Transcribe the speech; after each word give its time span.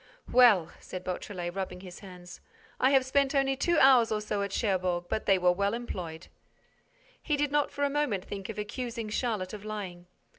"Well," 0.31 0.71
said 0.79 1.03
Beautrelet, 1.03 1.53
rubbing 1.53 1.81
his 1.81 1.99
hands, 1.99 2.41
"I 2.79 2.89
have 2.89 3.05
spent 3.05 3.35
only 3.35 3.55
two 3.55 3.77
hours 3.77 4.11
or 4.11 4.19
so 4.19 4.41
at 4.41 4.51
Cherbourg, 4.51 5.03
but 5.09 5.27
they 5.27 5.37
were 5.37 5.51
well 5.51 5.75
employed." 5.75 6.25
He 7.21 7.37
did 7.37 7.51
not 7.51 7.69
for 7.69 7.83
a 7.83 7.87
moment 7.91 8.25
think 8.25 8.49
of 8.49 8.57
accusing 8.57 9.09
Charlotte 9.09 9.53
of 9.53 9.63
lying. 9.63 10.07